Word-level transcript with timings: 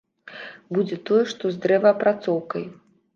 Будзе 0.77 0.95
тое, 1.09 1.19
што 1.33 1.51
з 1.57 1.61
дрэваапрацоўкай. 1.65 2.65